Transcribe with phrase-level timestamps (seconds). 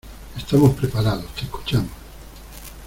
[0.35, 1.91] estamos preparados, te escuchamos.